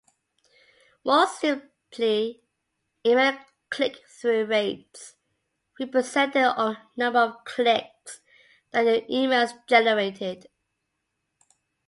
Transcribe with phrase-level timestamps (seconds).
[1.05, 2.41] More simply,
[3.05, 3.37] email
[3.69, 5.13] click-through rates
[5.79, 8.21] represent the number of clicks
[8.71, 10.47] that your email generated.